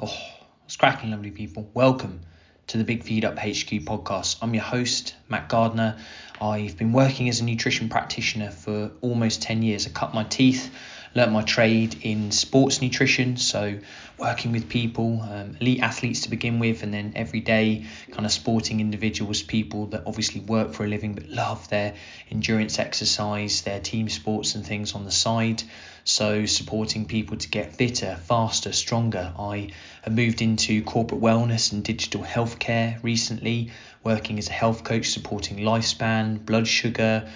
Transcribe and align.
Oh, 0.00 0.12
it's 0.64 0.74
cracking, 0.74 1.12
lovely 1.12 1.30
people. 1.30 1.70
Welcome 1.72 2.22
to 2.66 2.78
the 2.78 2.82
Big 2.82 3.04
Feed 3.04 3.24
Up 3.24 3.38
HQ 3.38 3.84
podcast. 3.86 4.38
I'm 4.42 4.52
your 4.52 4.64
host, 4.64 5.14
Matt 5.28 5.48
Gardner. 5.48 5.98
I've 6.40 6.76
been 6.76 6.92
working 6.92 7.28
as 7.28 7.38
a 7.38 7.44
nutrition 7.44 7.88
practitioner 7.88 8.50
for 8.50 8.90
almost 9.02 9.42
10 9.42 9.62
years. 9.62 9.86
I 9.86 9.90
cut 9.90 10.12
my 10.12 10.24
teeth 10.24 10.74
learnt 11.14 11.32
my 11.32 11.42
trade 11.42 11.96
in 12.02 12.32
sports 12.32 12.82
nutrition, 12.82 13.36
so 13.36 13.78
working 14.18 14.52
with 14.52 14.68
people, 14.68 15.20
um, 15.22 15.56
elite 15.60 15.80
athletes 15.80 16.22
to 16.22 16.30
begin 16.30 16.58
with, 16.58 16.82
and 16.82 16.92
then 16.92 17.12
everyday 17.14 17.84
kind 18.10 18.26
of 18.26 18.32
sporting 18.32 18.80
individuals, 18.80 19.42
people 19.42 19.86
that 19.86 20.02
obviously 20.06 20.40
work 20.40 20.72
for 20.72 20.84
a 20.84 20.88
living 20.88 21.14
but 21.14 21.28
love 21.28 21.68
their 21.68 21.94
endurance 22.30 22.78
exercise, 22.78 23.62
their 23.62 23.80
team 23.80 24.08
sports 24.08 24.54
and 24.54 24.66
things 24.66 24.94
on 24.94 25.04
the 25.04 25.10
side. 25.10 25.62
So 26.04 26.46
supporting 26.46 27.06
people 27.06 27.36
to 27.38 27.48
get 27.48 27.76
fitter, 27.76 28.16
faster, 28.16 28.72
stronger. 28.72 29.32
I 29.38 29.70
have 30.02 30.14
moved 30.14 30.42
into 30.42 30.82
corporate 30.82 31.20
wellness 31.20 31.72
and 31.72 31.82
digital 31.82 32.22
healthcare 32.22 33.02
recently, 33.02 33.70
working 34.02 34.38
as 34.38 34.48
a 34.48 34.52
health 34.52 34.84
coach, 34.84 35.10
supporting 35.10 35.58
lifespan, 35.58 36.44
blood 36.44 36.68
sugar 36.68 37.28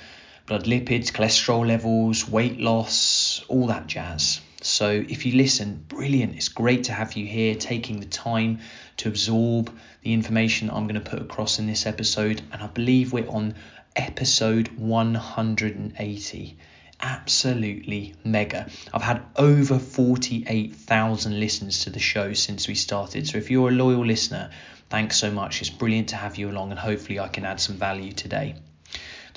blood 0.49 0.65
lipids, 0.65 1.13
cholesterol 1.13 1.67
levels, 1.67 2.27
weight 2.27 2.59
loss, 2.59 3.45
all 3.49 3.67
that 3.67 3.87
jazz. 3.87 4.41
So 4.63 4.89
if 4.91 5.27
you 5.27 5.37
listen, 5.37 5.85
brilliant. 5.89 6.37
It's 6.37 6.49
great 6.49 6.85
to 6.85 6.93
have 6.93 7.13
you 7.13 7.27
here 7.27 7.55
taking 7.55 8.01
the 8.01 8.07
time 8.07 8.61
to 8.97 9.09
absorb 9.09 9.71
the 10.03 10.15
information 10.15 10.71
I'm 10.71 10.89
going 10.89 11.03
to 11.03 11.11
put 11.11 11.21
across 11.21 11.59
in 11.59 11.67
this 11.67 11.85
episode. 11.85 12.41
And 12.51 12.63
I 12.63 12.67
believe 12.67 13.13
we're 13.13 13.29
on 13.29 13.57
episode 13.95 14.69
180. 14.69 16.59
Absolutely 17.01 18.15
mega. 18.25 18.71
I've 18.93 19.03
had 19.03 19.23
over 19.37 19.79
48,000 19.79 21.39
listens 21.39 21.85
to 21.85 21.91
the 21.91 22.01
show 22.01 22.33
since 22.33 22.67
we 22.67 22.75
started. 22.75 23.29
So 23.29 23.37
if 23.37 23.51
you're 23.51 23.69
a 23.69 23.73
loyal 23.73 24.05
listener, 24.05 24.51
thanks 24.89 25.19
so 25.19 25.31
much. 25.31 25.61
It's 25.61 25.71
brilliant 25.71 26.09
to 26.09 26.17
have 26.17 26.37
you 26.37 26.51
along, 26.51 26.71
and 26.71 26.81
hopefully, 26.81 27.21
I 27.21 27.29
can 27.29 27.45
add 27.45 27.61
some 27.61 27.77
value 27.77 28.13
today. 28.13 28.57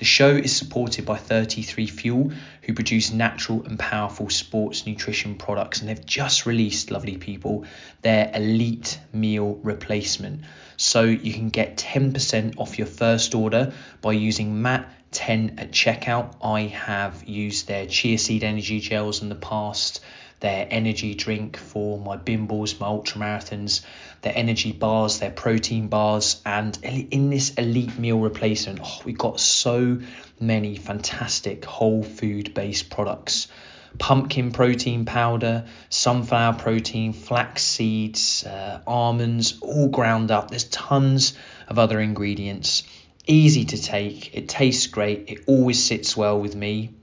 The 0.02 0.06
show 0.06 0.36
is 0.36 0.56
supported 0.56 1.06
by 1.06 1.18
33 1.18 1.86
Fuel, 1.86 2.32
who 2.64 2.74
produce 2.74 3.14
natural 3.14 3.64
and 3.68 3.78
powerful 3.78 4.32
sports 4.32 4.88
nutrition 4.88 5.36
products, 5.36 5.80
and 5.80 5.88
they've 5.88 6.06
just 6.08 6.48
released, 6.48 6.90
lovely 6.90 7.18
people, 7.18 7.66
their 8.02 8.32
elite 8.34 8.98
meal 9.14 9.60
replacement. 9.62 10.42
So 10.76 11.04
you 11.04 11.32
can 11.32 11.52
get 11.52 11.78
10% 11.78 12.56
off 12.58 12.80
your 12.80 12.88
first 12.88 13.36
order 13.36 13.74
by 14.02 14.14
using 14.14 14.64
Matt 14.64 14.92
10 15.12 15.60
at 15.60 15.72
checkout. 15.72 16.34
I 16.44 16.62
have 16.62 17.24
used 17.26 17.68
their 17.68 17.86
chia 17.86 18.18
seed 18.18 18.44
energy 18.44 18.80
gels 18.80 19.22
in 19.22 19.30
the 19.30 19.36
past 19.36 20.02
their 20.42 20.68
energy 20.70 21.14
drink 21.14 21.56
for 21.56 22.00
my 22.00 22.18
Bimbles, 22.18 22.80
my 22.80 22.88
ultra 22.88 23.22
marathons, 23.22 23.82
their 24.24 24.34
energy 24.36 24.72
bars, 24.72 25.20
their 25.20 25.32
protein 25.32 25.88
bars, 25.88 26.42
and 26.46 26.78
in 26.84 27.30
this 27.30 27.54
elite 27.54 27.98
meal 27.98 28.20
replacement, 28.20 28.80
oh, 28.84 29.02
we've 29.06 29.18
got 29.18 29.40
so 29.40 30.02
many 30.40 30.76
fantastic 30.76 31.64
whole 31.64 32.04
food 32.04 32.54
based 32.54 32.90
products. 32.90 33.48
Pumpkin 34.00 34.52
protein 34.52 35.06
powder, 35.06 35.66
sunflower 35.90 36.54
protein, 36.54 37.14
flax 37.14 37.62
seeds, 37.62 38.44
uh, 38.46 38.82
almonds, 38.88 39.60
all 39.62 39.90
ground 39.90 40.32
up. 40.32 40.50
There's 40.50 40.64
tons 40.64 41.34
of 41.68 41.78
other 41.78 42.00
ingredients. 42.00 42.84
Easy 43.28 43.66
to 43.66 43.82
take, 43.82 44.36
it 44.36 44.50
tastes 44.50 44.88
great, 44.88 45.26
it 45.28 45.44
always 45.46 45.84
sits 45.84 46.18
well 46.18 46.40
with 46.40 46.56
me. 46.56 46.96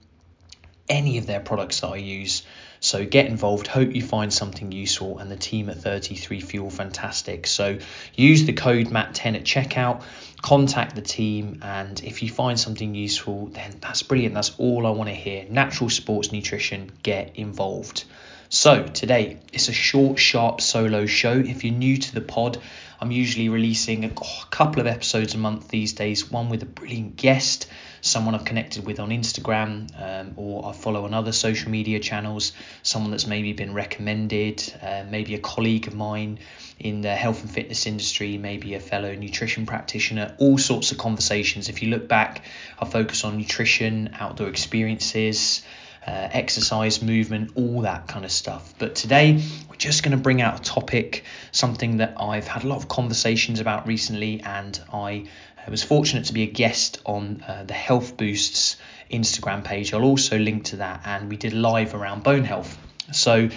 Any 0.88 1.18
of 1.18 1.26
their 1.26 1.40
products 1.40 1.80
that 1.80 1.88
I 1.88 1.96
use 1.96 2.42
so 2.80 3.04
get 3.04 3.26
involved. 3.26 3.66
Hope 3.66 3.94
you 3.94 4.02
find 4.02 4.32
something 4.32 4.72
useful, 4.72 5.18
and 5.18 5.30
the 5.30 5.36
team 5.36 5.68
at 5.68 5.78
33 5.78 6.40
Fuel 6.40 6.70
fantastic. 6.70 7.46
So 7.46 7.78
use 8.14 8.44
the 8.44 8.52
code 8.52 8.88
MAT10 8.88 9.36
at 9.36 9.44
checkout. 9.44 10.02
Contact 10.40 10.94
the 10.94 11.02
team, 11.02 11.60
and 11.62 12.02
if 12.04 12.22
you 12.22 12.30
find 12.30 12.58
something 12.58 12.94
useful, 12.94 13.46
then 13.46 13.74
that's 13.80 14.02
brilliant. 14.02 14.34
That's 14.34 14.52
all 14.58 14.86
I 14.86 14.90
want 14.90 15.08
to 15.08 15.14
hear. 15.14 15.44
Natural 15.48 15.90
sports 15.90 16.30
nutrition. 16.30 16.92
Get 17.02 17.36
involved. 17.36 18.04
So 18.50 18.84
today 18.84 19.38
it's 19.52 19.68
a 19.68 19.72
short, 19.72 20.18
sharp 20.18 20.60
solo 20.60 21.04
show. 21.06 21.32
If 21.32 21.64
you're 21.64 21.74
new 21.74 21.98
to 21.98 22.14
the 22.14 22.22
pod, 22.22 22.58
I'm 23.00 23.10
usually 23.10 23.48
releasing 23.48 24.04
a, 24.04 24.10
couple 24.50 24.80
of 24.80 24.86
episodes 24.86 25.34
a 25.34 25.38
month 25.38 25.68
these 25.68 25.92
days. 25.92 26.30
One 26.30 26.48
with 26.48 26.62
a 26.62 26.66
brilliant 26.66 27.16
guest 27.16 27.68
someone 28.00 28.34
I've 28.34 28.44
connected 28.44 28.86
with 28.86 29.00
on 29.00 29.10
Instagram 29.10 29.88
um, 30.00 30.32
or 30.36 30.66
I 30.66 30.72
follow 30.72 31.04
on 31.04 31.14
other 31.14 31.32
social 31.32 31.70
media 31.70 32.00
channels, 32.00 32.52
someone 32.82 33.10
that's 33.10 33.26
maybe 33.26 33.52
been 33.52 33.74
recommended, 33.74 34.72
uh, 34.82 35.04
maybe 35.10 35.34
a 35.34 35.38
colleague 35.38 35.86
of 35.86 35.94
mine 35.94 36.38
in 36.78 37.00
the 37.00 37.14
health 37.14 37.42
and 37.42 37.50
fitness 37.50 37.86
industry, 37.86 38.38
maybe 38.38 38.74
a 38.74 38.80
fellow 38.80 39.14
nutrition 39.14 39.66
practitioner, 39.66 40.34
all 40.38 40.58
sorts 40.58 40.92
of 40.92 40.98
conversations. 40.98 41.68
If 41.68 41.82
you 41.82 41.90
look 41.90 42.08
back, 42.08 42.44
I 42.78 42.84
focus 42.84 43.24
on 43.24 43.36
nutrition, 43.38 44.10
outdoor 44.18 44.48
experiences. 44.48 45.62
Uh, 46.06 46.26
exercise, 46.32 47.02
movement, 47.02 47.50
all 47.54 47.82
that 47.82 48.08
kind 48.08 48.24
of 48.24 48.32
stuff. 48.32 48.72
But 48.78 48.94
today, 48.94 49.42
we're 49.68 49.76
just 49.76 50.02
going 50.02 50.16
to 50.16 50.22
bring 50.22 50.40
out 50.40 50.58
a 50.58 50.62
topic, 50.62 51.24
something 51.52 51.98
that 51.98 52.14
I've 52.18 52.46
had 52.46 52.64
a 52.64 52.66
lot 52.66 52.78
of 52.78 52.88
conversations 52.88 53.60
about 53.60 53.86
recently, 53.86 54.40
and 54.40 54.80
I 54.90 55.26
I 55.68 55.70
was 55.70 55.82
fortunate 55.82 56.24
to 56.24 56.32
be 56.32 56.44
a 56.44 56.46
guest 56.46 57.02
on 57.04 57.44
uh, 57.46 57.64
the 57.64 57.74
Health 57.74 58.16
Boosts 58.16 58.78
Instagram 59.10 59.62
page. 59.62 59.92
I'll 59.92 60.02
also 60.02 60.38
link 60.38 60.64
to 60.64 60.76
that, 60.76 61.02
and 61.04 61.28
we 61.28 61.36
did 61.36 61.52
live 61.52 61.94
around 61.94 62.22
bone 62.22 62.44
health. 62.44 62.78
So, 63.12 63.50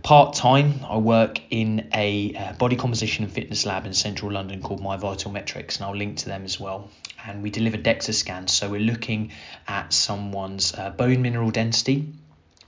part 0.00 0.36
time, 0.36 0.86
I 0.88 0.98
work 0.98 1.40
in 1.50 1.88
a 1.92 2.36
uh, 2.36 2.52
body 2.52 2.76
composition 2.76 3.24
and 3.24 3.32
fitness 3.32 3.66
lab 3.66 3.84
in 3.84 3.94
central 3.94 4.30
London 4.30 4.62
called 4.62 4.80
My 4.80 4.96
Vital 4.96 5.32
Metrics, 5.32 5.78
and 5.78 5.86
I'll 5.86 5.96
link 5.96 6.18
to 6.18 6.26
them 6.26 6.44
as 6.44 6.60
well. 6.60 6.88
And 7.26 7.42
we 7.42 7.50
deliver 7.50 7.78
DEXA 7.78 8.14
scans, 8.14 8.52
so 8.52 8.70
we're 8.70 8.78
looking 8.78 9.32
at 9.66 9.92
someone's 9.92 10.72
uh, 10.72 10.90
bone 10.90 11.20
mineral 11.20 11.50
density 11.50 12.12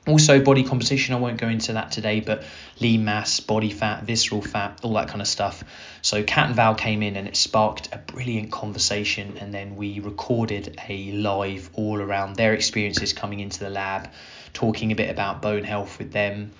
also, 0.08 0.42
body 0.42 0.64
composition, 0.64 1.14
I 1.14 1.18
won't 1.18 1.38
go 1.38 1.46
into 1.46 1.74
that 1.74 1.92
today, 1.92 2.18
but 2.18 2.42
lean 2.80 3.04
mass, 3.04 3.38
body 3.38 3.70
fat, 3.70 4.02
visceral 4.02 4.42
fat, 4.42 4.80
all 4.82 4.94
that 4.94 5.06
kind 5.06 5.20
of 5.20 5.28
stuff. 5.28 5.62
So, 6.02 6.24
Cat 6.24 6.46
and 6.46 6.56
Val 6.56 6.74
came 6.74 7.04
in 7.04 7.14
and 7.14 7.28
it 7.28 7.36
sparked 7.36 7.88
a 7.92 7.98
brilliant 7.98 8.50
conversation, 8.50 9.38
and 9.38 9.54
then 9.54 9.76
we 9.76 10.00
recorded 10.00 10.80
a 10.88 11.12
live 11.12 11.70
all 11.74 12.00
around 12.00 12.34
their 12.34 12.52
experiences 12.52 13.12
coming 13.12 13.38
into 13.38 13.60
the 13.60 13.70
lab, 13.70 14.10
talking 14.52 14.90
a 14.90 14.96
bit 14.96 15.08
about 15.08 15.40
bone 15.40 15.62
health 15.62 16.00
with 16.00 16.10
them. 16.10 16.50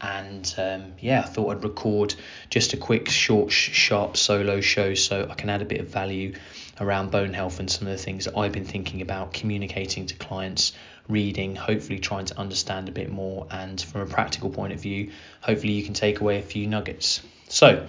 And 0.00 0.54
um, 0.58 0.92
yeah, 1.00 1.20
I 1.20 1.26
thought 1.26 1.56
I'd 1.56 1.64
record 1.64 2.14
just 2.50 2.72
a 2.72 2.76
quick, 2.76 3.08
short, 3.08 3.50
sharp 3.50 4.16
solo 4.16 4.60
show 4.60 4.94
so 4.94 5.26
I 5.28 5.34
can 5.34 5.48
add 5.50 5.62
a 5.62 5.64
bit 5.64 5.80
of 5.80 5.88
value 5.88 6.34
around 6.80 7.10
bone 7.10 7.32
health 7.32 7.60
and 7.60 7.70
some 7.70 7.86
of 7.86 7.96
the 7.96 8.02
things 8.02 8.24
that 8.24 8.36
I've 8.36 8.52
been 8.52 8.64
thinking 8.64 9.02
about 9.02 9.32
communicating 9.32 10.06
to 10.06 10.14
clients 10.14 10.72
reading, 11.08 11.56
hopefully 11.56 11.98
trying 11.98 12.26
to 12.26 12.38
understand 12.38 12.88
a 12.88 12.92
bit 12.92 13.10
more, 13.10 13.46
and 13.50 13.80
from 13.80 14.02
a 14.02 14.06
practical 14.06 14.50
point 14.50 14.72
of 14.72 14.80
view, 14.80 15.10
hopefully 15.40 15.72
you 15.72 15.84
can 15.84 15.94
take 15.94 16.20
away 16.20 16.38
a 16.38 16.42
few 16.42 16.66
nuggets. 16.66 17.20
So, 17.48 17.86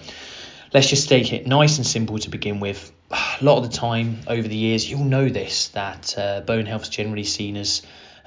let's 0.73 0.89
just 0.89 1.09
take 1.09 1.31
it 1.31 1.47
nice 1.47 1.77
and 1.77 1.85
simple 1.85 2.19
to 2.19 2.29
begin 2.29 2.59
with. 2.59 2.91
A 3.11 3.43
lot 3.43 3.57
of 3.57 3.69
the 3.69 3.77
time 3.77 4.19
over 4.27 4.47
the 4.47 4.55
years, 4.55 4.89
you'll 4.89 5.05
know 5.05 5.29
this 5.29 5.67
that 5.69 6.17
uh, 6.17 6.41
bone 6.41 6.65
health 6.65 6.83
is 6.83 6.89
generally 6.89 7.23
seen 7.23 7.57
as 7.57 7.81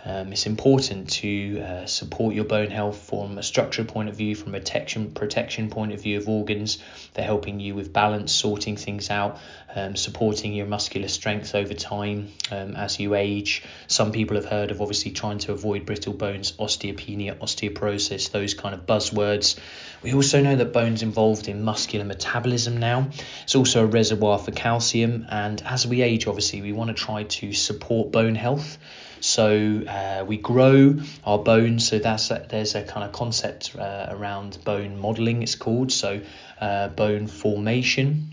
um, 0.07 0.33
it's 0.33 0.47
important 0.47 1.11
to 1.11 1.61
uh, 1.61 1.87
support 1.87 2.33
your 2.33 2.45
bone 2.45 2.71
health 2.71 3.09
from 3.09 3.39
a 3.39 3.43
structural 3.43 3.89
point 3.89 4.09
of 4.09 4.15
view, 4.15 4.37
from 4.37 4.55
a 4.55 4.61
protection 4.61 5.11
protection 5.11 5.69
point 5.69 5.93
of 5.93 6.01
view 6.01 6.19
of 6.19 6.29
organs. 6.29 6.79
They're 7.15 7.25
helping 7.25 7.59
you 7.59 7.75
with 7.75 7.93
balance, 7.93 8.33
sorting 8.33 8.77
things 8.77 9.11
out, 9.11 9.41
um, 9.75 9.97
supporting 9.97 10.55
your 10.55 10.67
muscular 10.67 11.09
strength 11.09 11.57
over 11.57 11.75
time 11.75 12.29
um, 12.53 12.77
as 12.77 13.01
you 13.01 13.17
age. 13.17 13.65
Some 13.89 14.13
people 14.13 14.37
have 14.37 14.45
heard 14.45 14.71
of 14.71 14.81
obviously 14.81 15.11
trying 15.11 15.39
to 15.39 15.53
avoid 15.53 15.87
brittle 15.87 16.13
bones, 16.13 16.53
osteopenia, 16.53 17.37
osteoporosis, 17.39 18.31
those 18.31 18.55
kind 18.55 18.77
of 18.77 18.87
buzzwords. 18.87 19.59
We 20.05 20.15
also 20.15 20.41
know 20.41 20.55
that 20.55 20.73
bone's 20.73 21.03
involved 21.03 21.49
in 21.49 21.65
muscular 21.65 22.05
metabolism 22.05 22.77
now. 22.77 23.09
It's 23.43 23.57
also 23.57 23.83
a 23.83 23.87
reservoir 23.87 24.39
for 24.39 24.53
calcium, 24.53 25.27
and 25.29 25.61
as 25.63 25.85
we 25.85 26.03
age, 26.03 26.29
obviously, 26.29 26.63
we 26.63 26.71
want 26.71 26.89
to 26.89 26.95
try 26.95 27.25
to 27.25 27.53
support 27.53 28.13
bone 28.13 28.37
health. 28.37 28.79
So 29.21 29.83
uh, 29.89 30.25
we 30.25 30.37
grow 30.37 30.99
our 31.25 31.39
bones. 31.39 31.89
So 31.89 31.99
that's 31.99 32.31
a, 32.31 32.47
there's 32.49 32.75
a 32.75 32.83
kind 32.83 33.05
of 33.05 33.13
concept 33.13 33.77
uh, 33.77 34.07
around 34.11 34.59
bone 34.65 34.99
modeling. 34.99 35.43
It's 35.43 35.55
called 35.55 35.93
so 35.93 36.21
uh, 36.61 36.89
bone 36.89 37.27
formation. 37.27 38.33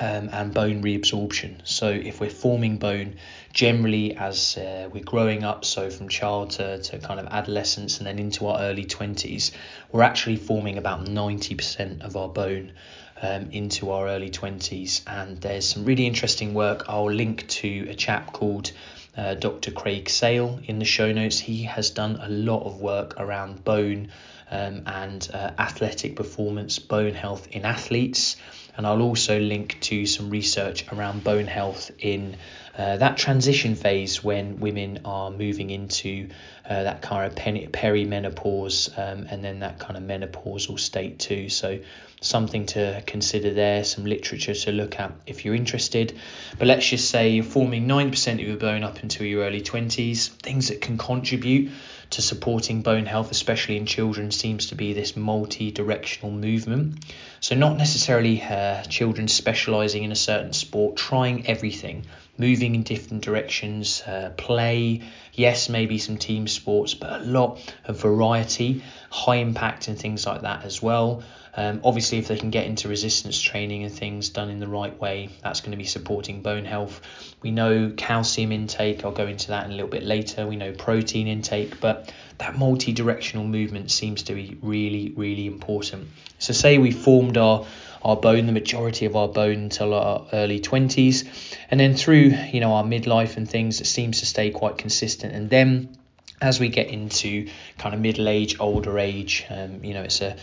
Um, 0.00 0.30
and 0.32 0.54
bone 0.54 0.80
reabsorption. 0.80 1.56
So, 1.64 1.88
if 1.88 2.20
we're 2.20 2.30
forming 2.30 2.76
bone 2.76 3.16
generally 3.52 4.16
as 4.16 4.56
uh, 4.56 4.88
we're 4.92 5.02
growing 5.02 5.42
up, 5.42 5.64
so 5.64 5.90
from 5.90 6.08
child 6.08 6.50
to, 6.50 6.80
to 6.80 6.98
kind 7.00 7.18
of 7.18 7.26
adolescence 7.26 7.98
and 7.98 8.06
then 8.06 8.20
into 8.20 8.46
our 8.46 8.60
early 8.60 8.84
20s, 8.84 9.50
we're 9.90 10.04
actually 10.04 10.36
forming 10.36 10.78
about 10.78 11.06
90% 11.06 12.02
of 12.02 12.16
our 12.16 12.28
bone 12.28 12.74
um, 13.22 13.50
into 13.50 13.90
our 13.90 14.08
early 14.08 14.30
20s. 14.30 15.02
And 15.06 15.40
there's 15.40 15.68
some 15.68 15.84
really 15.84 16.06
interesting 16.06 16.54
work. 16.54 16.84
I'll 16.88 17.10
link 17.10 17.48
to 17.48 17.88
a 17.88 17.94
chap 17.94 18.32
called 18.32 18.70
uh, 19.16 19.34
Dr. 19.34 19.70
Craig 19.70 20.08
Sale 20.08 20.60
in 20.64 20.78
the 20.78 20.84
show 20.84 21.12
notes. 21.12 21.38
He 21.38 21.64
has 21.64 21.90
done 21.90 22.18
a 22.20 22.28
lot 22.28 22.64
of 22.64 22.80
work 22.80 23.14
around 23.18 23.64
bone 23.64 24.08
um, 24.50 24.82
and 24.86 25.28
uh, 25.32 25.50
athletic 25.58 26.16
performance, 26.16 26.78
bone 26.78 27.14
health 27.14 27.48
in 27.50 27.64
athletes. 27.64 28.36
And 28.78 28.86
I'll 28.86 29.02
also 29.02 29.40
link 29.40 29.76
to 29.82 30.06
some 30.06 30.30
research 30.30 30.86
around 30.92 31.24
bone 31.24 31.48
health 31.48 31.90
in 31.98 32.36
uh, 32.76 32.96
that 32.98 33.18
transition 33.18 33.74
phase 33.74 34.22
when 34.22 34.60
women 34.60 35.00
are 35.04 35.32
moving 35.32 35.70
into 35.70 36.28
uh, 36.64 36.84
that 36.84 37.02
kind 37.02 37.26
of 37.26 37.34
perimenopause 37.34 38.96
um, 38.96 39.26
and 39.28 39.42
then 39.42 39.58
that 39.58 39.80
kind 39.80 39.96
of 39.96 40.04
menopausal 40.04 40.78
state 40.78 41.18
too. 41.18 41.48
So 41.48 41.80
something 42.20 42.66
to 42.66 43.02
consider 43.04 43.52
there, 43.52 43.82
some 43.82 44.04
literature 44.04 44.54
to 44.54 44.70
look 44.70 45.00
at 45.00 45.12
if 45.26 45.44
you're 45.44 45.56
interested. 45.56 46.16
But 46.56 46.68
let's 46.68 46.88
just 46.88 47.10
say 47.10 47.30
you're 47.30 47.42
forming 47.42 47.88
9% 47.88 48.32
of 48.34 48.40
your 48.40 48.56
bone 48.56 48.84
up 48.84 49.02
until 49.02 49.26
your 49.26 49.44
early 49.44 49.60
20s, 49.60 50.28
things 50.28 50.68
that 50.68 50.80
can 50.80 50.98
contribute 50.98 51.72
to 52.10 52.22
supporting 52.22 52.82
bone 52.82 53.06
health, 53.06 53.30
especially 53.30 53.76
in 53.76 53.86
children, 53.86 54.30
seems 54.30 54.66
to 54.66 54.74
be 54.74 54.92
this 54.92 55.16
multi 55.16 55.70
directional 55.70 56.32
movement. 56.32 57.04
So, 57.40 57.54
not 57.54 57.76
necessarily 57.76 58.42
uh, 58.42 58.82
children 58.84 59.28
specializing 59.28 60.04
in 60.04 60.12
a 60.12 60.16
certain 60.16 60.52
sport, 60.52 60.96
trying 60.96 61.46
everything, 61.46 62.06
moving 62.38 62.74
in 62.74 62.82
different 62.82 63.24
directions, 63.24 64.02
uh, 64.02 64.32
play, 64.36 65.02
yes, 65.34 65.68
maybe 65.68 65.98
some 65.98 66.16
team 66.16 66.48
sports, 66.48 66.94
but 66.94 67.20
a 67.20 67.24
lot 67.24 67.60
of 67.84 68.00
variety, 68.00 68.82
high 69.10 69.36
impact, 69.36 69.88
and 69.88 69.98
things 69.98 70.26
like 70.26 70.42
that 70.42 70.64
as 70.64 70.82
well. 70.82 71.22
Um, 71.58 71.80
obviously, 71.82 72.18
if 72.18 72.28
they 72.28 72.36
can 72.36 72.50
get 72.50 72.66
into 72.66 72.88
resistance 72.88 73.40
training 73.40 73.82
and 73.82 73.92
things 73.92 74.28
done 74.28 74.48
in 74.48 74.60
the 74.60 74.68
right 74.68 74.96
way, 75.00 75.30
that's 75.42 75.60
going 75.60 75.72
to 75.72 75.76
be 75.76 75.86
supporting 75.86 76.40
bone 76.40 76.64
health. 76.64 77.00
We 77.42 77.50
know 77.50 77.92
calcium 77.96 78.52
intake, 78.52 79.04
I'll 79.04 79.10
go 79.10 79.26
into 79.26 79.48
that 79.48 79.64
in 79.64 79.72
a 79.72 79.74
little 79.74 79.90
bit 79.90 80.04
later. 80.04 80.46
We 80.46 80.54
know 80.54 80.70
protein 80.70 81.26
intake, 81.26 81.80
but 81.80 82.12
that 82.38 82.56
multi 82.56 82.92
directional 82.92 83.44
movement 83.44 83.90
seems 83.90 84.22
to 84.24 84.34
be 84.34 84.56
really, 84.62 85.12
really 85.16 85.46
important. 85.46 86.06
So, 86.38 86.52
say 86.52 86.78
we 86.78 86.92
formed 86.92 87.36
our 87.36 87.66
our 88.04 88.14
bone, 88.14 88.46
the 88.46 88.52
majority 88.52 89.06
of 89.06 89.16
our 89.16 89.26
bone 89.26 89.58
until 89.58 89.94
our 89.94 90.28
early 90.32 90.60
20s, 90.60 91.26
and 91.72 91.80
then 91.80 91.96
through 91.96 92.36
you 92.52 92.60
know 92.60 92.74
our 92.74 92.84
midlife 92.84 93.36
and 93.36 93.50
things, 93.50 93.80
it 93.80 93.86
seems 93.88 94.20
to 94.20 94.26
stay 94.26 94.52
quite 94.52 94.78
consistent. 94.78 95.34
And 95.34 95.50
then 95.50 95.98
as 96.40 96.60
we 96.60 96.68
get 96.68 96.86
into 96.86 97.48
kind 97.78 97.96
of 97.96 98.00
middle 98.00 98.28
age, 98.28 98.60
older 98.60 98.96
age, 99.00 99.44
um, 99.50 99.82
you 99.82 99.94
know, 99.94 100.02
it's 100.02 100.20
a 100.20 100.36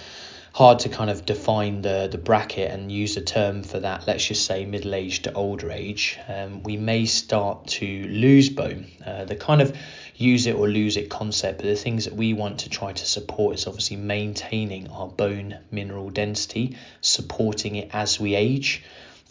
hard 0.55 0.79
to 0.79 0.87
kind 0.87 1.09
of 1.09 1.25
define 1.25 1.81
the, 1.81 2.07
the 2.09 2.17
bracket 2.17 2.71
and 2.71 2.89
use 2.89 3.17
a 3.17 3.21
term 3.21 3.61
for 3.61 3.77
that, 3.81 4.07
let's 4.07 4.25
just 4.25 4.45
say 4.45 4.63
middle 4.63 4.95
age 4.95 5.21
to 5.21 5.33
older 5.33 5.69
age, 5.69 6.17
um, 6.29 6.63
we 6.63 6.77
may 6.77 7.05
start 7.05 7.67
to 7.67 8.07
lose 8.07 8.47
bone. 8.47 8.85
Uh, 9.05 9.25
the 9.25 9.35
kind 9.35 9.61
of 9.61 9.75
use 10.15 10.45
it 10.45 10.55
or 10.55 10.69
lose 10.69 10.95
it 10.95 11.09
concept, 11.09 11.57
but 11.57 11.65
the 11.65 11.75
things 11.75 12.05
that 12.05 12.15
we 12.15 12.31
want 12.31 12.59
to 12.61 12.69
try 12.69 12.93
to 12.93 13.05
support 13.05 13.55
is 13.55 13.67
obviously 13.67 13.97
maintaining 13.97 14.87
our 14.91 15.09
bone 15.09 15.57
mineral 15.71 16.09
density, 16.09 16.77
supporting 17.01 17.75
it 17.75 17.89
as 17.91 18.17
we 18.17 18.33
age 18.33 18.81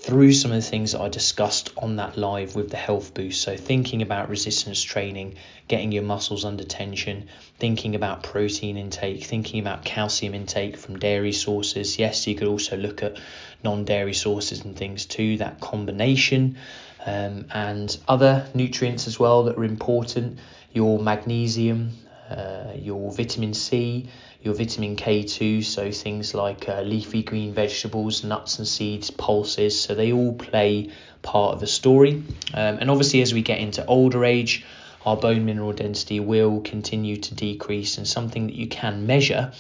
through 0.05 0.35
some 0.35 0.53
of 0.53 0.63
the 0.63 0.69
things 0.69 0.93
that 0.93 1.01
I 1.01 1.09
discussed 1.09 1.73
on 1.79 1.97
that 1.97 2.19
live 2.19 2.55
with 2.55 2.69
the 2.69 2.77
health 2.77 3.15
boost. 3.15 3.41
So, 3.41 3.57
thinking 3.57 4.03
about 4.03 4.29
resistance 4.29 4.83
training, 4.83 5.37
getting 5.67 5.93
your 5.93 6.03
muscles 6.03 6.45
under 6.45 6.63
tension, 6.63 7.29
thinking 7.59 7.95
about 7.95 8.23
protein 8.23 8.77
intake, 8.77 9.25
thinking 9.25 9.61
about 9.61 9.83
calcium 9.83 10.35
intake 10.35 10.77
from 10.77 10.99
dairy 10.99 11.33
sources. 11.33 11.99
Yes, 11.99 12.27
you 12.27 12.35
could 12.35 12.49
also 12.49 12.77
look 12.77 13.03
at 13.03 13.17
non 13.63 13.87
dairy 13.87 14.13
sources 14.13 14.63
and 14.63 14.77
things 14.77 15.07
too, 15.07 15.39
that 15.39 15.61
combination, 15.61 16.59
um, 17.07 17.47
and 17.55 17.97
other 18.07 18.47
nutrients 18.53 19.07
as 19.07 19.19
well 19.19 19.45
that 19.45 19.57
are 19.57 19.65
important. 19.65 20.39
Your 20.75 20.99
magnesium, 20.99 21.93
uh, 22.31 22.73
your 22.77 23.13
vitamin 23.13 23.55
C, 23.55 24.09
your 24.43 24.55
vitamin 24.55 24.97
K2, 24.97 25.65
so 25.65 25.91
things 25.91 26.35
like 26.35 26.69
uh, 26.69 26.81
leafy 26.83 27.23
green 27.23 27.53
vegetables, 27.53 28.25
nuts 28.25 28.59
and 28.59 28.67
seeds, 28.67 29.11
pulses, 29.11 29.81
so 29.81 29.95
they 29.95 30.13
all 30.13 30.33
play 30.35 30.91
part 31.23 31.55
of 31.55 31.61
the 31.61 31.67
story. 31.67 32.23
Um, 32.53 32.79
and 32.79 32.91
obviously, 32.91 33.23
as 33.23 33.35
we 33.35 33.43
get 33.43 33.59
into 33.59 33.85
older 33.87 34.25
age, 34.25 34.65
our 35.05 35.17
bone 35.17 35.45
mineral 35.45 35.73
density 35.73 36.21
will 36.21 36.61
continue 36.61 37.17
to 37.17 37.35
decrease, 37.35 37.99
and 37.99 38.09
something 38.09 38.47
that 38.47 38.55
you 38.55 38.69
can 38.69 39.07
measure. 39.07 39.53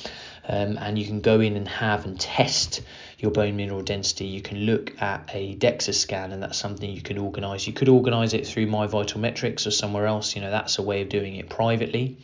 Um, 0.47 0.77
and 0.77 0.99
you 0.99 1.07
can 1.07 1.23
go 1.23 1.41
in 1.41 1.57
and 1.57 1.67
have 1.67 2.05
and 2.05 2.21
test 2.21 2.83
your 3.19 3.31
bone 3.31 3.57
mineral 3.57 3.83
density. 3.83 4.27
You 4.27 4.43
can 4.43 4.59
look 4.59 5.01
at 5.01 5.31
a 5.33 5.57
DEXA 5.57 5.95
scan, 5.95 6.33
and 6.33 6.43
that's 6.43 6.59
something 6.59 6.91
you 6.91 7.03
can 7.03 7.19
organise. 7.19 7.67
You 7.67 7.73
could 7.73 7.89
organise 7.89 8.35
it 8.35 8.47
through 8.47 8.67
My 8.67 8.87
Vital 8.87 9.21
Metrics 9.21 9.67
or 9.67 9.71
somewhere 9.71 10.07
else. 10.07 10.35
You 10.35 10.43
know, 10.43 10.51
that's 10.51 10.79
a 10.79 10.83
way 10.83 11.03
of 11.03 11.09
doing 11.09 11.37
it 11.37 11.49
privately. 11.49 12.19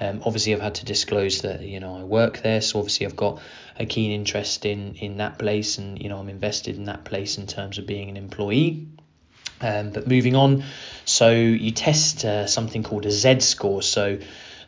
Um, 0.00 0.22
obviously, 0.24 0.54
I've 0.54 0.60
had 0.60 0.76
to 0.76 0.84
disclose 0.84 1.42
that 1.42 1.60
you 1.62 1.80
know 1.80 1.96
I 1.96 2.02
work 2.02 2.42
there, 2.42 2.60
so 2.60 2.78
obviously 2.78 3.06
I've 3.06 3.16
got 3.16 3.40
a 3.78 3.86
keen 3.86 4.10
interest 4.10 4.64
in 4.66 4.94
in 4.96 5.18
that 5.18 5.38
place, 5.38 5.78
and 5.78 6.00
you 6.00 6.08
know 6.08 6.18
I'm 6.18 6.28
invested 6.28 6.76
in 6.76 6.86
that 6.86 7.04
place 7.04 7.38
in 7.38 7.46
terms 7.46 7.78
of 7.78 7.86
being 7.86 8.08
an 8.08 8.16
employee. 8.16 8.88
Um, 9.60 9.90
but 9.90 10.08
moving 10.08 10.34
on, 10.34 10.64
so 11.04 11.30
you 11.30 11.70
test 11.70 12.24
uh, 12.24 12.46
something 12.48 12.82
called 12.82 13.06
a 13.06 13.12
Z 13.12 13.40
score. 13.40 13.80
So 13.80 14.18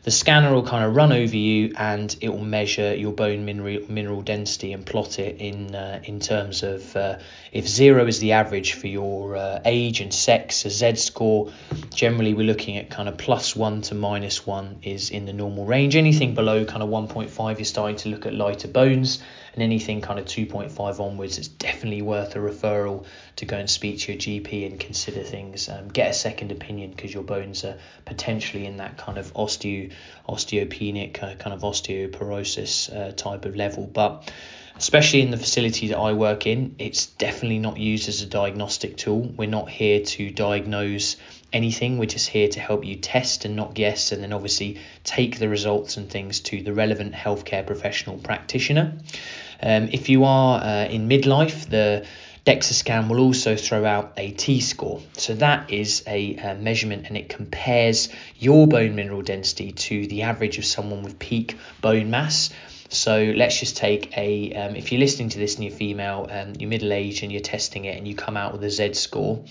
the 0.05 0.11
scanner 0.11 0.53
will 0.53 0.63
kind 0.63 0.85
of 0.85 0.95
run 0.95 1.11
over 1.11 1.35
you 1.35 1.73
and 1.77 2.15
it 2.21 2.29
will 2.29 2.45
measure 2.45 2.93
your 2.93 3.11
bone 3.11 3.43
mineral 3.43 3.79
mineral 3.89 4.21
density 4.21 4.71
and 4.71 4.85
plot 4.85 5.17
it 5.17 5.41
in 5.41 5.73
uh, 5.73 5.99
in 6.03 6.19
terms 6.19 6.61
of 6.61 6.95
uh, 6.95 7.17
if 7.51 7.67
zero 7.67 8.05
is 8.05 8.19
the 8.19 8.33
average 8.33 8.73
for 8.73 8.85
your 8.85 9.35
uh, 9.35 9.59
age 9.65 10.01
and 10.01 10.13
sex 10.13 10.63
a 10.65 10.69
z 10.69 10.93
score 10.95 11.51
generally 11.89 12.35
we're 12.35 12.45
looking 12.45 12.77
at 12.77 12.91
kind 12.91 13.09
of 13.09 13.17
plus 13.17 13.55
one 13.55 13.81
to 13.81 13.95
minus 13.95 14.45
one 14.45 14.77
is 14.83 15.09
in 15.09 15.25
the 15.25 15.33
normal 15.33 15.65
range. 15.65 15.95
Anything 15.95 16.35
below 16.35 16.65
kind 16.65 16.83
of 16.83 16.89
1.5 16.89 17.57
you're 17.57 17.65
starting 17.65 17.97
to 17.97 18.09
look 18.09 18.27
at 18.27 18.33
lighter 18.35 18.67
bones 18.67 19.23
and 19.55 19.63
anything 19.63 20.01
kind 20.01 20.19
of 20.19 20.25
2.5 20.25 20.99
onwards 20.99 21.39
it's 21.39 21.47
definitely 21.47 22.03
worth 22.03 22.35
a 22.35 22.39
referral 22.39 23.05
to 23.37 23.45
go 23.45 23.57
and 23.57 23.69
speak 23.69 23.99
to 24.01 24.11
your 24.11 24.21
gp 24.21 24.65
and 24.65 24.79
consider 24.79 25.23
things 25.23 25.69
um, 25.69 25.87
get 25.87 26.11
a 26.11 26.13
second 26.13 26.51
opinion 26.51 26.91
because 26.91 27.13
your 27.13 27.23
bones 27.23 27.65
are 27.65 27.77
potentially 28.05 28.65
in 28.65 28.77
that 28.77 28.97
kind 28.97 29.17
of 29.17 29.33
osteo 29.33 29.91
osteopenic 30.27 31.21
uh, 31.23 31.35
kind 31.35 31.53
of 31.53 31.61
osteoporosis 31.61 32.93
uh, 32.95 33.11
type 33.11 33.45
of 33.45 33.55
level. 33.55 33.85
But 33.85 34.31
especially 34.77 35.21
in 35.21 35.31
the 35.31 35.37
facility 35.37 35.87
that 35.89 35.97
I 35.97 36.13
work 36.13 36.47
in, 36.47 36.75
it's 36.79 37.05
definitely 37.05 37.59
not 37.59 37.77
used 37.77 38.09
as 38.09 38.21
a 38.21 38.25
diagnostic 38.25 38.97
tool. 38.97 39.21
We're 39.37 39.49
not 39.49 39.69
here 39.69 40.01
to 40.03 40.29
diagnose 40.29 41.15
anything. 41.53 41.97
We're 41.97 42.07
just 42.07 42.27
here 42.27 42.49
to 42.49 42.59
help 42.59 42.85
you 42.85 42.95
test 42.95 43.45
and 43.45 43.55
not 43.55 43.73
guess, 43.73 44.11
and 44.11 44.21
then 44.21 44.33
obviously 44.33 44.79
take 45.03 45.39
the 45.39 45.47
results 45.47 45.97
and 45.97 46.09
things 46.09 46.41
to 46.41 46.61
the 46.61 46.73
relevant 46.73 47.13
healthcare 47.13 47.65
professional 47.65 48.17
practitioner. 48.17 48.93
Um, 49.61 49.89
if 49.91 50.09
you 50.09 50.25
are 50.25 50.61
uh, 50.61 50.85
in 50.85 51.07
midlife, 51.07 51.69
the 51.69 52.05
DEXA 52.45 52.73
scan 52.73 53.09
will 53.09 53.21
also 53.21 53.55
throw 53.55 53.85
out 53.85 54.13
a 54.17 54.29
T 54.31 54.59
score. 54.59 55.01
So 55.13 55.33
that 55.35 55.71
is 55.71 56.03
a, 56.05 56.35
a, 56.35 56.55
measurement 56.55 57.07
and 57.07 57.17
it 57.17 57.27
compares 57.27 58.09
your 58.37 58.67
bone 58.67 58.95
mineral 58.95 59.23
density 59.23 59.71
to 59.71 60.05
the 60.05 60.23
average 60.23 60.59
of 60.59 60.65
someone 60.65 61.01
with 61.01 61.17
peak 61.17 61.57
bone 61.81 62.11
mass. 62.11 62.51
So 62.89 63.33
let's 63.35 63.59
just 63.59 63.77
take 63.77 64.15
a, 64.17 64.53
um, 64.53 64.75
if 64.75 64.91
you're 64.91 64.99
listening 64.99 65.29
to 65.29 65.39
this 65.39 65.55
and 65.55 65.63
you're 65.63 65.73
female, 65.73 66.27
um, 66.29 66.53
you're 66.59 66.69
middle 66.69 66.93
aged 66.93 67.23
and 67.23 67.31
you're 67.31 67.41
testing 67.41 67.85
it 67.85 67.97
and 67.97 68.07
you 68.07 68.15
come 68.15 68.37
out 68.37 68.53
with 68.53 68.63
a 68.63 68.69
Z 68.69 68.93
score, 68.93 69.43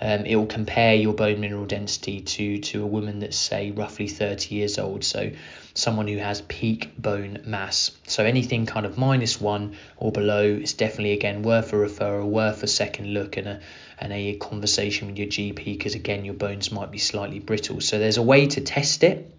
um, 0.00 0.24
it 0.24 0.34
will 0.34 0.46
compare 0.46 0.94
your 0.94 1.12
bone 1.12 1.40
mineral 1.40 1.66
density 1.66 2.20
to, 2.20 2.58
to 2.58 2.82
a 2.82 2.86
woman 2.86 3.20
that's 3.20 3.36
say 3.36 3.70
roughly 3.70 4.08
30 4.08 4.54
years 4.54 4.78
old. 4.78 5.04
So 5.04 5.30
someone 5.74 6.08
who 6.08 6.18
has 6.18 6.40
peak 6.42 6.92
bone 6.98 7.42
mass. 7.46 7.90
So 8.06 8.24
anything 8.24 8.66
kind 8.66 8.86
of 8.86 8.98
minus 8.98 9.40
one 9.40 9.76
or 9.96 10.10
below 10.10 10.44
is 10.44 10.72
definitely 10.72 11.12
again 11.12 11.42
worth 11.42 11.72
a 11.72 11.76
referral, 11.76 12.26
worth 12.26 12.62
a 12.62 12.66
second 12.66 13.12
look 13.12 13.36
and 13.36 13.46
a 13.46 13.60
and 13.98 14.12
a 14.12 14.36
conversation 14.36 15.08
with 15.08 15.18
your 15.18 15.28
GP 15.28 15.64
because 15.64 15.94
again 15.94 16.24
your 16.24 16.34
bones 16.34 16.72
might 16.72 16.90
be 16.90 16.98
slightly 16.98 17.38
brittle. 17.38 17.80
So 17.80 17.98
there's 17.98 18.16
a 18.16 18.22
way 18.22 18.46
to 18.46 18.60
test 18.62 19.04
it. 19.04 19.32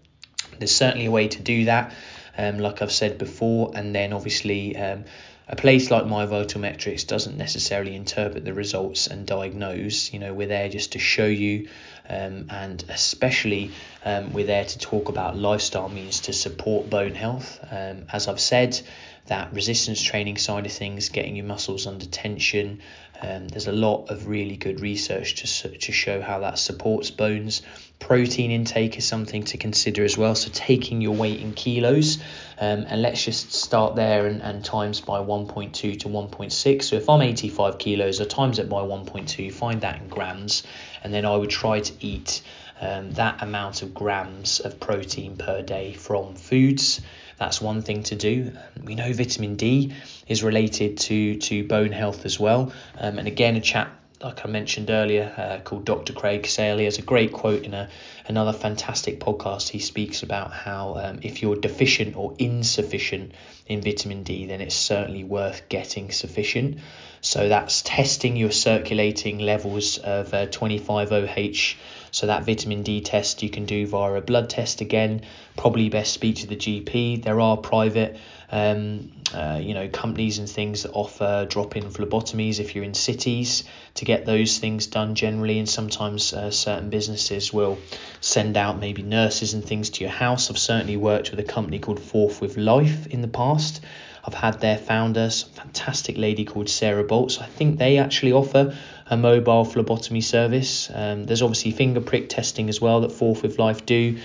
There's 0.59 0.75
certainly 0.75 1.07
a 1.07 1.11
way 1.11 1.27
to 1.27 1.41
do 1.41 1.65
that, 1.65 1.93
um, 2.37 2.59
like 2.59 2.81
I've 2.81 2.91
said 2.91 3.17
before, 3.17 3.71
and 3.75 3.95
then 3.95 4.13
obviously. 4.13 4.75
Um, 4.77 5.05
a 5.47 5.55
place 5.55 5.91
like 5.91 6.05
My 6.05 6.25
Vital 6.25 6.61
Metrics 6.61 7.03
doesn't 7.03 7.37
necessarily 7.37 7.93
interpret 7.93 8.45
the 8.45 8.53
results 8.53 9.07
and 9.07 9.27
diagnose. 9.27 10.13
You 10.13 10.19
know, 10.19 10.33
we're 10.33 10.47
there 10.47 10.69
just 10.69 10.93
to 10.93 10.99
show 10.99 11.25
you, 11.25 11.67
um, 12.11 12.47
and 12.49 12.83
especially 12.89 13.71
um, 14.03 14.33
we're 14.33 14.45
there 14.45 14.65
to 14.65 14.77
talk 14.77 15.07
about 15.07 15.37
lifestyle 15.37 15.89
means 15.89 16.21
to 16.21 16.33
support 16.33 16.89
bone 16.89 17.15
health. 17.15 17.59
Um, 17.71 18.05
as 18.11 18.27
I've 18.27 18.39
said, 18.39 18.79
that 19.27 19.53
resistance 19.53 20.01
training 20.01 20.37
side 20.37 20.65
of 20.65 20.71
things, 20.71 21.09
getting 21.09 21.35
your 21.35 21.45
muscles 21.45 21.87
under 21.87 22.05
tension. 22.05 22.81
Um, 23.21 23.47
there's 23.47 23.67
a 23.67 23.71
lot 23.71 24.09
of 24.09 24.27
really 24.27 24.57
good 24.57 24.79
research 24.79 25.35
to, 25.35 25.77
to 25.77 25.91
show 25.91 26.21
how 26.21 26.39
that 26.39 26.57
supports 26.57 27.11
bones. 27.11 27.61
Protein 27.99 28.49
intake 28.49 28.97
is 28.97 29.05
something 29.05 29.43
to 29.43 29.57
consider 29.57 30.03
as 30.03 30.17
well. 30.17 30.33
So, 30.33 30.49
taking 30.51 31.01
your 31.01 31.15
weight 31.15 31.39
in 31.39 31.53
kilos, 31.53 32.17
um, 32.59 32.85
and 32.89 33.03
let's 33.03 33.23
just 33.23 33.53
start 33.53 33.95
there 33.95 34.25
and, 34.25 34.41
and 34.41 34.65
times 34.65 35.01
by 35.01 35.19
1.2 35.19 35.71
to 35.71 36.09
1.6. 36.09 36.83
So, 36.83 36.95
if 36.95 37.07
I'm 37.07 37.21
85 37.21 37.77
kilos, 37.77 38.19
I 38.19 38.25
times 38.25 38.57
it 38.57 38.67
by 38.67 38.81
1.2, 38.81 39.53
find 39.53 39.81
that 39.81 40.01
in 40.01 40.07
grams, 40.09 40.63
and 41.03 41.13
then 41.13 41.25
I 41.25 41.35
would 41.35 41.51
try 41.51 41.79
to 41.79 42.00
eat 42.01 42.41
um, 42.79 43.11
that 43.13 43.41
amount 43.41 43.81
of 43.81 43.93
grams 43.93 44.59
of 44.59 44.79
protein 44.79 45.37
per 45.37 45.61
day 45.61 45.93
from 45.93 46.35
foods. 46.35 47.01
That's 47.37 47.61
one 47.61 47.81
thing 47.81 48.03
to 48.03 48.15
do. 48.15 48.51
We 48.83 48.95
know 48.95 49.11
vitamin 49.13 49.55
D 49.55 49.93
is 50.27 50.43
related 50.43 50.97
to, 50.97 51.37
to 51.37 51.63
bone 51.67 51.91
health 51.91 52.25
as 52.25 52.39
well. 52.39 52.71
Um, 52.97 53.17
and 53.17 53.27
again, 53.27 53.55
a 53.55 53.61
chap 53.61 53.97
like 54.23 54.45
I 54.45 54.49
mentioned 54.49 54.89
earlier, 54.89 55.33
uh, 55.35 55.63
called 55.63 55.85
Dr. 55.85 56.13
Craig 56.13 56.45
Sale. 56.45 56.79
Has 56.79 56.97
a 56.97 57.01
great 57.01 57.31
quote 57.31 57.63
in 57.63 57.73
a, 57.73 57.89
another 58.27 58.53
fantastic 58.53 59.19
podcast. 59.19 59.69
He 59.69 59.79
speaks 59.79 60.23
about 60.23 60.51
how 60.51 60.95
um, 60.95 61.19
if 61.23 61.41
you're 61.41 61.55
deficient 61.55 62.15
or 62.15 62.35
insufficient 62.37 63.33
in 63.67 63.81
vitamin 63.81 64.23
D, 64.23 64.45
then 64.45 64.61
it's 64.61 64.75
certainly 64.75 65.23
worth 65.23 65.67
getting 65.69 66.11
sufficient. 66.11 66.79
So 67.21 67.49
that's 67.49 67.81
testing 67.83 68.35
your 68.35 68.51
circulating 68.51 69.39
levels 69.39 69.97
of 69.99 70.33
uh, 70.33 70.47
25OH. 70.47 71.75
So 72.11 72.27
that 72.27 72.43
vitamin 72.43 72.83
D 72.83 73.01
test 73.01 73.43
you 73.43 73.49
can 73.49 73.65
do 73.65 73.85
via 73.85 74.13
a 74.15 74.21
blood 74.21 74.49
test 74.49 74.81
again. 74.81 75.21
Probably 75.55 75.89
best 75.89 76.13
speak 76.13 76.37
to 76.37 76.47
the 76.47 76.55
GP. 76.55 77.23
There 77.23 77.39
are 77.39 77.57
private 77.57 78.17
um, 78.51 79.11
uh, 79.33 79.59
you 79.61 79.73
know, 79.73 79.87
companies 79.87 80.37
and 80.37 80.49
things 80.49 80.83
that 80.83 80.91
offer 80.91 81.45
drop-in 81.49 81.83
phlebotomies 81.85 82.59
if 82.59 82.75
you're 82.75 82.83
in 82.83 82.93
cities 82.93 83.63
to 83.95 84.03
get 84.03 84.25
those 84.25 84.57
things 84.57 84.87
done 84.87 85.15
generally. 85.15 85.57
And 85.57 85.69
sometimes 85.69 86.33
uh, 86.33 86.51
certain 86.51 86.89
businesses 86.89 87.53
will 87.53 87.77
send 88.21 88.55
out 88.55 88.79
maybe 88.79 89.01
nurses 89.01 89.53
and 89.53 89.65
things 89.65 89.89
to 89.89 90.03
your 90.03 90.11
house. 90.11 90.49
I've 90.49 90.57
certainly 90.57 90.95
worked 90.95 91.31
with 91.31 91.39
a 91.39 91.43
company 91.43 91.79
called 91.79 91.99
Forth 91.99 92.39
with 92.39 92.55
Life 92.55 93.07
in 93.07 93.21
the 93.21 93.27
past. 93.27 93.83
I've 94.23 94.35
had 94.35 94.61
their 94.61 94.77
founder, 94.77 95.31
some 95.31 95.49
fantastic 95.49 96.17
lady 96.17 96.45
called 96.45 96.69
Sarah 96.69 97.03
Bolts. 97.03 97.39
I 97.39 97.47
think 97.47 97.79
they 97.79 97.97
actually 97.97 98.33
offer 98.33 98.77
a 99.09 99.17
mobile 99.17 99.65
phlebotomy 99.65 100.21
service. 100.21 100.91
Um, 100.93 101.25
there's 101.25 101.41
obviously 101.41 101.71
finger 101.71 101.99
prick 101.99 102.29
testing 102.29 102.69
as 102.69 102.79
well 102.79 103.01
that 103.01 103.11
Forth 103.11 103.41
with 103.41 103.57
Life 103.57 103.85
do 103.85 104.17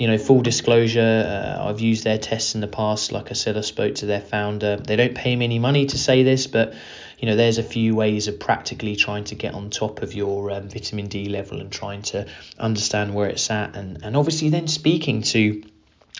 you 0.00 0.06
know, 0.06 0.16
full 0.16 0.40
disclosure, 0.40 1.58
uh, 1.58 1.68
I've 1.68 1.80
used 1.80 2.04
their 2.04 2.16
tests 2.16 2.54
in 2.54 2.62
the 2.62 2.68
past. 2.68 3.12
Like 3.12 3.30
I 3.30 3.34
said, 3.34 3.58
I 3.58 3.60
spoke 3.60 3.96
to 3.96 4.06
their 4.06 4.22
founder. 4.22 4.76
They 4.78 4.96
don't 4.96 5.14
pay 5.14 5.36
me 5.36 5.44
any 5.44 5.58
money 5.58 5.84
to 5.86 5.98
say 5.98 6.22
this, 6.22 6.46
but 6.46 6.72
you 7.20 7.26
know, 7.26 7.36
there's 7.36 7.58
a 7.58 7.62
few 7.62 7.94
ways 7.94 8.28
of 8.28 8.40
practically 8.40 8.96
trying 8.96 9.24
to 9.24 9.34
get 9.34 9.52
on 9.52 9.68
top 9.68 10.00
of 10.00 10.14
your 10.14 10.50
um, 10.50 10.68
vitamin 10.70 11.06
D 11.06 11.28
level 11.28 11.60
and 11.60 11.70
trying 11.70 12.00
to 12.02 12.26
understand 12.58 13.14
where 13.14 13.28
it's 13.28 13.50
at, 13.50 13.76
and 13.76 14.02
and 14.02 14.16
obviously 14.16 14.48
then 14.48 14.66
speaking 14.66 15.20
to 15.22 15.62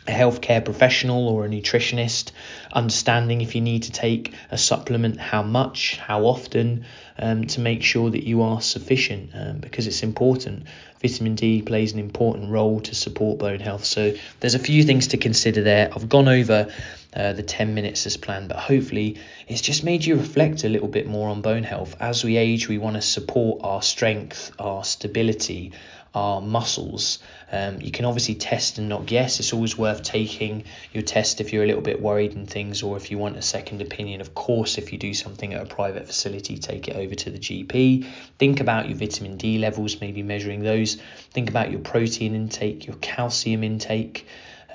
a 0.06 0.12
healthcare 0.12 0.64
professional 0.64 1.28
or 1.28 1.44
a 1.44 1.48
nutritionist, 1.48 2.32
understanding 2.72 3.40
if 3.40 3.54
you 3.54 3.60
need 3.60 3.84
to 3.84 3.92
take 3.92 4.34
a 4.50 4.58
supplement, 4.58 5.18
how 5.18 5.42
much, 5.42 5.98
how 5.98 6.24
often, 6.24 6.84
um, 7.18 7.46
to 7.46 7.60
make 7.60 7.82
sure 7.82 8.10
that 8.10 8.24
you 8.24 8.42
are 8.42 8.60
sufficient 8.60 9.30
um, 9.34 9.58
because 9.58 9.86
it's 9.86 10.02
important. 10.02 10.66
Vitamin 11.02 11.34
D 11.34 11.62
plays 11.62 11.92
an 11.92 11.98
important 11.98 12.50
role 12.50 12.80
to 12.80 12.94
support 12.94 13.38
bone 13.38 13.60
health. 13.60 13.84
So 13.84 14.14
there's 14.40 14.54
a 14.54 14.58
few 14.58 14.82
things 14.84 15.08
to 15.08 15.16
consider 15.16 15.62
there. 15.62 15.90
I've 15.94 16.08
gone 16.08 16.28
over 16.28 16.72
uh, 17.14 17.32
the 17.32 17.42
10 17.42 17.74
minutes 17.74 18.06
as 18.06 18.16
planned, 18.16 18.48
but 18.48 18.58
hopefully 18.58 19.18
it's 19.48 19.60
just 19.60 19.82
made 19.84 20.04
you 20.04 20.16
reflect 20.16 20.64
a 20.64 20.68
little 20.68 20.88
bit 20.88 21.06
more 21.06 21.28
on 21.28 21.42
bone 21.42 21.64
health. 21.64 21.96
As 22.00 22.24
we 22.24 22.36
age, 22.36 22.68
we 22.68 22.78
want 22.78 22.96
to 22.96 23.02
support 23.02 23.60
our 23.64 23.82
strength, 23.82 24.52
our 24.58 24.84
stability, 24.84 25.72
our 26.14 26.40
muscles. 26.40 27.18
Um, 27.52 27.80
you 27.80 27.90
can 27.90 28.04
obviously 28.04 28.34
test 28.34 28.78
and 28.78 28.88
not 28.88 29.06
guess. 29.06 29.40
It's 29.40 29.52
always 29.52 29.76
worth 29.78 30.02
taking 30.02 30.64
your 30.92 31.02
test 31.02 31.40
if 31.40 31.52
you're 31.52 31.64
a 31.64 31.66
little 31.66 31.82
bit 31.82 32.00
worried 32.00 32.34
and 32.34 32.48
things, 32.48 32.82
or 32.82 32.96
if 32.96 33.10
you 33.10 33.18
want 33.18 33.36
a 33.36 33.42
second 33.42 33.80
opinion. 33.80 34.20
Of 34.20 34.34
course, 34.34 34.78
if 34.78 34.92
you 34.92 34.98
do 34.98 35.14
something 35.14 35.54
at 35.54 35.62
a 35.62 35.66
private 35.66 36.06
facility, 36.06 36.58
take 36.58 36.88
it 36.88 36.96
over 36.96 37.14
to 37.14 37.30
the 37.30 37.38
GP. 37.38 38.06
Think 38.38 38.60
about 38.60 38.88
your 38.88 38.98
vitamin 38.98 39.36
D 39.36 39.58
levels, 39.58 40.00
maybe 40.00 40.22
measuring 40.22 40.62
those. 40.62 40.96
Think 41.30 41.48
about 41.48 41.70
your 41.70 41.80
protein 41.80 42.34
intake, 42.34 42.86
your 42.86 42.96
calcium 42.96 43.62
intake 43.62 44.26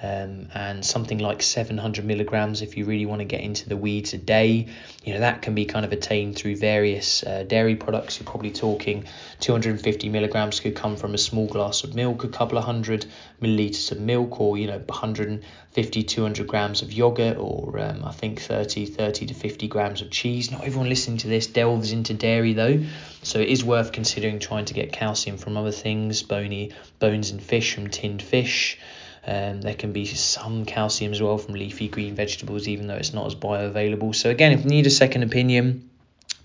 um, 0.03 0.49
and 0.53 0.85
something 0.85 1.19
like 1.19 1.41
700 1.41 2.03
milligrams 2.05 2.61
if 2.61 2.77
you 2.77 2.85
really 2.85 3.05
want 3.05 3.19
to 3.19 3.25
get 3.25 3.41
into 3.41 3.69
the 3.69 3.77
weeds 3.77 4.13
a 4.13 4.17
day. 4.17 4.67
You 5.03 5.13
know 5.13 5.19
that 5.19 5.41
can 5.41 5.55
be 5.55 5.65
kind 5.65 5.85
of 5.85 5.91
attained 5.91 6.35
through 6.35 6.57
various 6.57 7.23
uh, 7.23 7.43
dairy 7.43 7.75
products. 7.75 8.19
You're 8.19 8.29
probably 8.29 8.51
talking 8.51 9.05
250 9.39 10.09
milligrams 10.09 10.59
could 10.59 10.75
come 10.75 10.95
from 10.97 11.13
a 11.13 11.17
small 11.17 11.47
glass 11.47 11.83
of 11.83 11.95
milk, 11.95 12.23
a 12.23 12.27
couple 12.27 12.57
of 12.57 12.65
hundred 12.65 13.05
milliliters 13.41 13.91
of 13.91 13.99
milk, 13.99 14.39
or 14.39 14.57
you 14.57 14.67
know 14.67 14.79
150 14.79 16.03
200 16.03 16.47
grams 16.47 16.81
of 16.81 16.91
yogurt, 16.91 17.37
or 17.37 17.79
um, 17.79 18.03
I 18.03 18.11
think 18.11 18.41
30 18.41 18.85
30 18.85 19.27
to 19.27 19.33
50 19.33 19.67
grams 19.67 20.01
of 20.01 20.11
cheese. 20.11 20.51
Not 20.51 20.65
everyone 20.65 20.89
listening 20.89 21.17
to 21.19 21.27
this 21.27 21.47
delves 21.47 21.91
into 21.91 22.13
dairy 22.13 22.53
though, 22.53 22.83
so 23.23 23.39
it 23.39 23.47
is 23.47 23.63
worth 23.63 23.91
considering 23.91 24.39
trying 24.39 24.65
to 24.65 24.73
get 24.73 24.91
calcium 24.91 25.37
from 25.37 25.57
other 25.57 25.71
things, 25.71 26.21
bony 26.21 26.73
bones 26.99 27.31
and 27.31 27.41
fish 27.41 27.73
from 27.73 27.87
tinned 27.89 28.21
fish. 28.21 28.77
Um, 29.27 29.61
there 29.61 29.73
can 29.73 29.91
be 29.91 30.05
some 30.05 30.65
calcium 30.65 31.11
as 31.11 31.21
well 31.21 31.37
from 31.37 31.55
leafy 31.55 31.87
green 31.87 32.15
vegetables, 32.15 32.67
even 32.67 32.87
though 32.87 32.95
it's 32.95 33.13
not 33.13 33.25
as 33.25 33.35
bioavailable. 33.35 34.13
So 34.15 34.29
again, 34.29 34.51
if 34.51 34.63
you 34.63 34.69
need 34.69 34.85
a 34.85 34.91
second 34.91 35.23
opinion, 35.23 35.89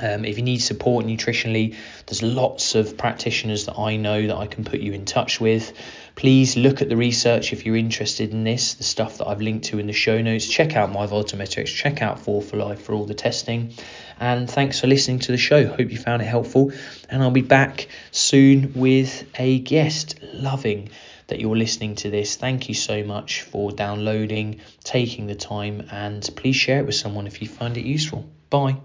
um, 0.01 0.25
if 0.25 0.39
you 0.39 0.45
need 0.45 0.59
support 0.59 1.05
nutritionally, 1.05 1.77
there's 2.07 2.23
lots 2.23 2.75
of 2.75 2.97
practitioners 2.97 3.67
that 3.67 3.79
I 3.79 3.97
know 3.97 4.27
that 4.29 4.37
I 4.37 4.47
can 4.47 4.65
put 4.65 4.81
you 4.81 4.93
in 4.93 5.05
touch 5.05 5.41
with. 5.41 5.75
Please 6.17 6.57
look 6.57 6.81
at 6.81 6.89
the 6.89 6.97
research 6.97 7.53
if 7.53 7.67
you're 7.67 7.77
interested 7.77 8.33
in 8.33 8.45
this, 8.45 8.75
the 8.75 8.85
stuff 8.85 9.19
that 9.19 9.29
I've 9.29 9.43
linked 9.43 9.67
to 9.67 9.79
in 9.79 9.87
the 9.87 9.93
show 9.93 10.21
notes. 10.23 10.47
Check 10.47 10.75
out 10.75 10.91
My 10.91 11.07
Vital 11.07 11.39
Metrics, 11.39 11.71
check 11.71 12.01
out 12.01 12.21
Forth 12.21 12.53
with 12.53 12.61
Life 12.61 12.83
for 12.83 12.95
all 12.95 13.05
the 13.05 13.15
testing. 13.15 13.75
And 14.19 14.51
thanks 14.51 14.81
for 14.81 14.87
listening 14.87 15.21
to 15.21 15.33
the 15.33 15.39
show. 15.39 15.67
Hope 15.67 15.91
you 15.91 15.99
found 15.99 16.23
it 16.23 16.27
helpful. 16.27 16.73
And 17.09 17.23
I'll 17.23 17.31
be 17.31 17.43
back 17.43 17.89
soon 18.11 18.73
with 18.75 19.25
a 19.39 19.59
guest. 19.59 20.19
Loving 20.33 20.91
that 21.31 21.41
you're 21.41 21.57
listening 21.57 21.95
to 21.97 22.11
this. 22.11 22.37
Thank 22.37 22.69
you 22.69 22.75
so 22.75 23.03
much 23.03 23.43
for 23.43 23.73
downloading, 23.73 24.61
taking 24.85 25.27
the 25.27 25.35
time, 25.35 25.89
and 25.91 26.29
please 26.37 26.57
share 26.57 26.81
it 26.81 26.87
with 26.87 26.95
someone 26.95 27.27
if 27.27 27.41
you 27.43 27.49
find 27.49 27.77
it 27.77 27.85
useful. 27.85 28.29
Bye. 28.51 28.77